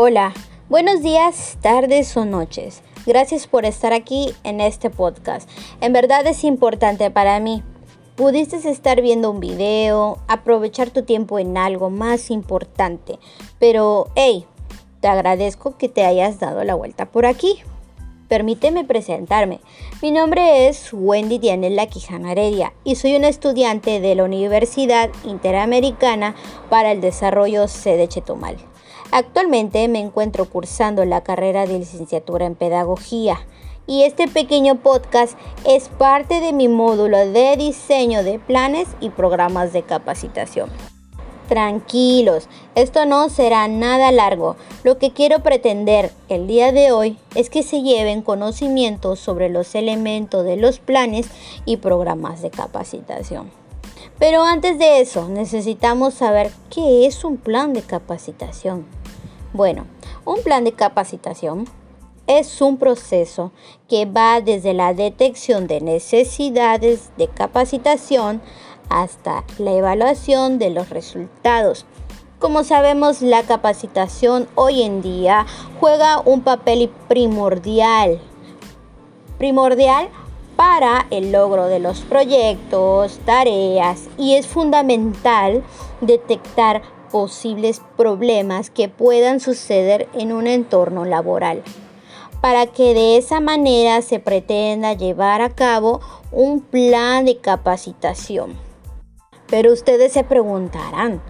[0.00, 0.32] Hola,
[0.68, 2.82] buenos días, tardes o noches.
[3.04, 5.50] Gracias por estar aquí en este podcast.
[5.80, 7.64] En verdad es importante para mí.
[8.14, 13.18] Pudiste estar viendo un video, aprovechar tu tiempo en algo más importante.
[13.58, 14.46] Pero, hey,
[15.00, 17.58] te agradezco que te hayas dado la vuelta por aquí.
[18.28, 19.58] Permíteme presentarme.
[20.00, 26.36] Mi nombre es Wendy Dianela Quijana Heredia y soy una estudiante de la Universidad Interamericana
[26.70, 28.58] para el Desarrollo sede Chetumal.
[29.10, 33.38] Actualmente me encuentro cursando la carrera de licenciatura en Pedagogía
[33.86, 39.72] y este pequeño podcast es parte de mi módulo de diseño de planes y programas
[39.72, 40.68] de capacitación.
[41.48, 44.56] Tranquilos, esto no será nada largo.
[44.84, 49.74] Lo que quiero pretender el día de hoy es que se lleven conocimientos sobre los
[49.74, 51.26] elementos de los planes
[51.64, 53.50] y programas de capacitación.
[54.18, 58.97] Pero antes de eso, necesitamos saber qué es un plan de capacitación.
[59.54, 59.86] Bueno,
[60.26, 61.64] un plan de capacitación
[62.26, 63.50] es un proceso
[63.88, 68.42] que va desde la detección de necesidades de capacitación
[68.90, 71.86] hasta la evaluación de los resultados.
[72.38, 75.46] Como sabemos, la capacitación hoy en día
[75.80, 78.20] juega un papel primordial,
[79.38, 80.10] primordial
[80.56, 85.64] para el logro de los proyectos, tareas y es fundamental
[86.02, 91.62] detectar posibles problemas que puedan suceder en un entorno laboral
[92.40, 98.54] para que de esa manera se pretenda llevar a cabo un plan de capacitación.
[99.48, 101.20] Pero ustedes se preguntarán,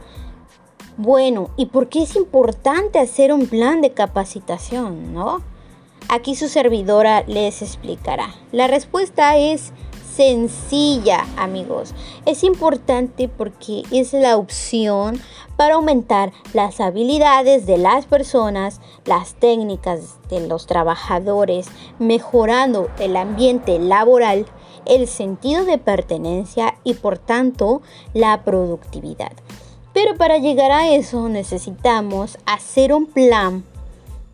[0.96, 5.40] bueno, ¿y por qué es importante hacer un plan de capacitación, no?
[6.08, 8.34] Aquí su servidora les explicará.
[8.50, 9.72] La respuesta es
[10.18, 11.94] sencilla, amigos.
[12.26, 15.20] Es importante porque es la opción
[15.56, 21.68] para aumentar las habilidades de las personas, las técnicas de los trabajadores,
[22.00, 24.46] mejorando el ambiente laboral
[24.86, 27.80] el sentido de pertenencia y por tanto
[28.12, 29.30] la productividad.
[29.92, 33.62] Pero para llegar a eso necesitamos hacer un plan.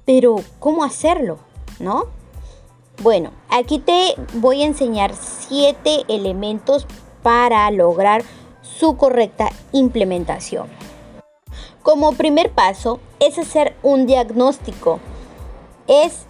[0.07, 1.41] Pero ¿cómo hacerlo?
[1.79, 2.05] ¿No?
[3.03, 6.87] Bueno, aquí te voy a enseñar siete elementos
[7.23, 8.23] para lograr
[8.63, 10.69] su correcta implementación.
[11.83, 15.01] Como primer paso es hacer un diagnóstico.
[15.87, 16.27] Es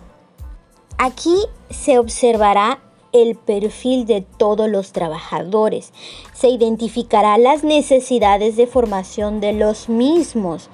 [0.99, 1.37] aquí
[1.71, 2.81] se observará
[3.13, 5.93] el perfil de todos los trabajadores.
[6.33, 10.69] Se identificará las necesidades de formación de los mismos.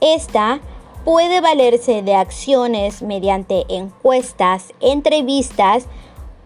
[0.00, 0.60] Esta
[1.06, 5.86] puede valerse de acciones mediante encuestas, entrevistas,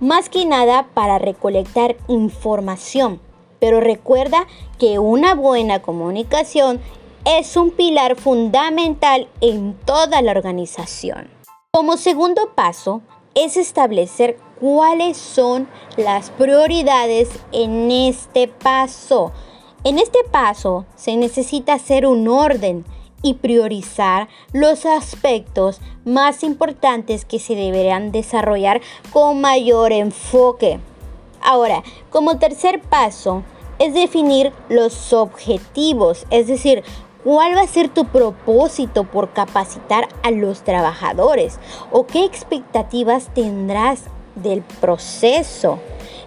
[0.00, 3.22] más que nada para recolectar información.
[3.58, 4.46] Pero recuerda
[4.78, 6.78] que una buena comunicación
[7.24, 11.30] es un pilar fundamental en toda la organización.
[11.72, 13.00] Como segundo paso,
[13.34, 19.32] es establecer cuáles son las prioridades en este paso.
[19.84, 22.84] En este paso se necesita hacer un orden
[23.22, 28.80] y priorizar los aspectos más importantes que se deberán desarrollar
[29.12, 30.80] con mayor enfoque.
[31.42, 33.42] Ahora, como tercer paso,
[33.78, 36.82] es definir los objetivos, es decir,
[37.22, 41.58] ¿Cuál va a ser tu propósito por capacitar a los trabajadores?
[41.92, 44.04] ¿O qué expectativas tendrás
[44.36, 45.78] del proceso?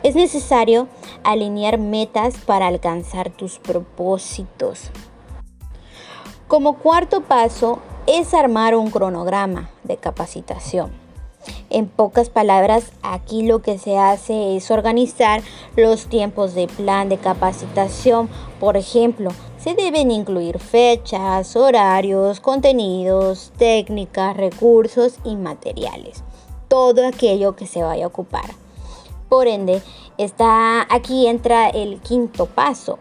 [0.04, 0.88] Es necesario
[1.24, 4.92] alinear metas para alcanzar tus propósitos.
[6.54, 10.92] Como cuarto paso es armar un cronograma de capacitación.
[11.72, 15.42] En pocas palabras, aquí lo que se hace es organizar
[15.76, 18.30] los tiempos de plan de capacitación.
[18.60, 26.24] Por ejemplo, se deben incluir fechas, horarios, contenidos, técnicas, recursos y materiales.
[26.68, 28.52] Todo aquello que se vaya a ocupar.
[29.28, 29.82] Por ende,
[30.20, 33.00] está aquí entra el quinto paso.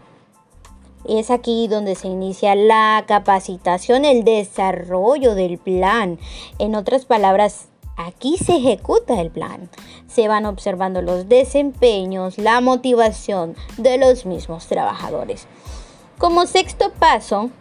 [1.07, 6.19] Es aquí donde se inicia la capacitación, el desarrollo del plan.
[6.59, 9.69] En otras palabras, Aquí se ejecuta el plan.
[10.07, 15.45] Se van observando los desempeños, la motivación de los mismos trabajadores.
[16.17, 17.51] Como sexto paso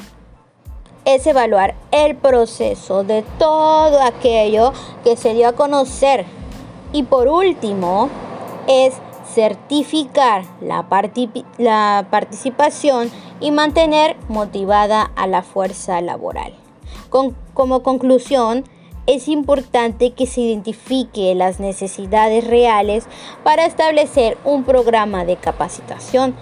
[1.05, 4.73] es evaluar el proceso de todo aquello
[5.05, 6.25] que se dio a conocer.
[6.93, 8.09] Y por último
[8.67, 8.95] es
[9.35, 10.87] certificar la,
[11.59, 13.11] la participación
[13.43, 16.55] y mantener motivada a la fuerza laboral.
[17.53, 18.65] como conclusión,
[19.07, 23.07] es importante que se identifique las necesidades reales
[23.43, 26.35] para establecer un programa de capacitación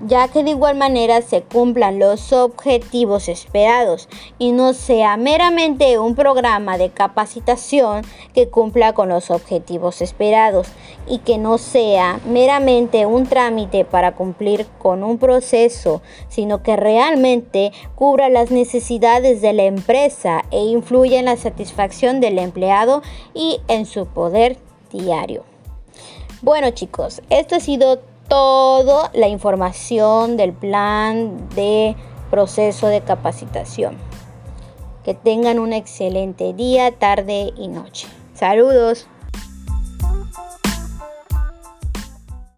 [0.00, 4.08] ya que de igual manera se cumplan los objetivos esperados
[4.38, 8.02] y no sea meramente un programa de capacitación
[8.34, 10.68] que cumpla con los objetivos esperados
[11.06, 17.72] y que no sea meramente un trámite para cumplir con un proceso, sino que realmente
[17.94, 23.02] cubra las necesidades de la empresa e influya en la satisfacción del empleado
[23.34, 24.58] y en su poder
[24.92, 25.44] diario.
[26.42, 31.96] Bueno chicos, esto ha sido toda la información del plan de
[32.30, 33.96] proceso de capacitación.
[35.04, 38.08] Que tengan un excelente día, tarde y noche.
[38.34, 39.06] Saludos.